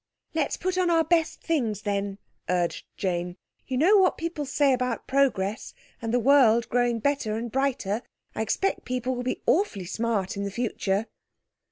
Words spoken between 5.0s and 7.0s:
progress and the world growing